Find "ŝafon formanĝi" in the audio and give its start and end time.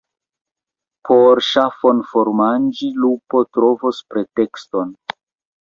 1.49-2.91